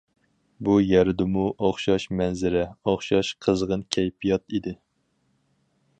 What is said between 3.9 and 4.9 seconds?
كەيپىيات ئىدى.